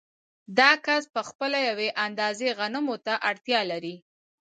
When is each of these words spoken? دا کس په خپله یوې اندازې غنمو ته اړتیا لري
دا 0.57 0.71
کس 0.85 1.03
په 1.15 1.21
خپله 1.29 1.57
یوې 1.69 1.89
اندازې 2.05 2.47
غنمو 2.59 2.95
ته 3.05 3.13
اړتیا 3.29 3.61
لري 3.71 3.95